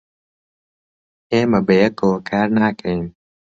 [1.31, 3.03] ئێمە بەیەکەوە کار ناکەین.